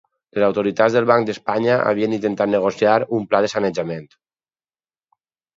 [0.35, 4.11] Les autoritats del Banc d'Espanya havien intentat negociar un pla de sanejament.